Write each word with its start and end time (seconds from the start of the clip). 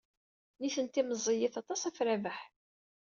Nitenti 0.61 1.01
meẓẓiyit 1.03 1.55
aṭas 1.61 1.81
ɣef 1.85 1.97
Rabaḥ. 2.07 2.37